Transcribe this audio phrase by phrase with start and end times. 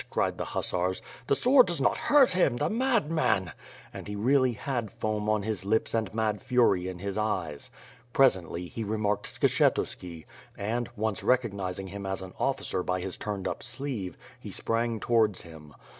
[0.09, 0.99] cried the hussars.
[1.27, 3.51] '*The sword does not hurt him, the madman!''
[3.93, 7.69] And he really had foam on his lips and mad fury in his eyes.
[8.11, 10.25] Presently, he remarked Skshetuski
[10.57, 15.43] and, once recognizing him as an officer by his turned up sleeve, he sprang towards
[15.43, 15.75] him.